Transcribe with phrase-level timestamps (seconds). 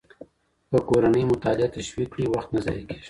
[0.69, 2.97] که کورنۍ مطالعه تشویق کړي، وخت نه ضایع کېږي.